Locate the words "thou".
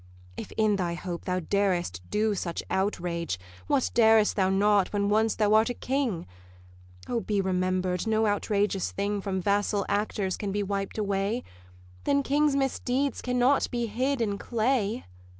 1.25-1.41, 4.35-4.49, 5.35-5.53